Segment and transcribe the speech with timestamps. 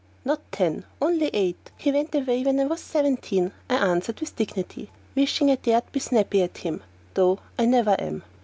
[0.25, 1.69] "Not ten, only eight!
[1.77, 5.99] He went away when I was seventeen," I answered with dignity, wishing I dared be
[5.99, 6.81] snappy at him:
[7.13, 8.23] though I never am.